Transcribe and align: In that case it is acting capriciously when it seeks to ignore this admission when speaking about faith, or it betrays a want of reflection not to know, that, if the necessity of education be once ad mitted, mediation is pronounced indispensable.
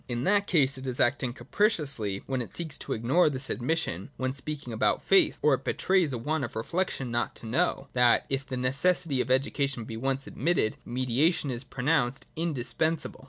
In 0.07 0.23
that 0.23 0.47
case 0.47 0.79
it 0.79 0.87
is 0.87 0.99
acting 0.99 1.31
capriciously 1.31 2.23
when 2.25 2.41
it 2.41 2.55
seeks 2.55 2.75
to 2.79 2.93
ignore 2.93 3.29
this 3.29 3.51
admission 3.51 4.09
when 4.17 4.33
speaking 4.33 4.73
about 4.73 5.03
faith, 5.03 5.37
or 5.43 5.53
it 5.53 5.63
betrays 5.63 6.11
a 6.11 6.17
want 6.17 6.43
of 6.43 6.55
reflection 6.55 7.11
not 7.11 7.35
to 7.35 7.45
know, 7.45 7.87
that, 7.93 8.25
if 8.27 8.43
the 8.43 8.57
necessity 8.57 9.21
of 9.21 9.29
education 9.29 9.83
be 9.83 9.97
once 9.97 10.27
ad 10.27 10.37
mitted, 10.37 10.75
mediation 10.85 11.51
is 11.51 11.63
pronounced 11.63 12.25
indispensable. 12.35 13.19